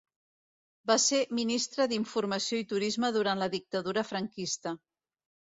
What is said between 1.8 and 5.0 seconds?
d'Informació i Turisme durant la dictadura franquista.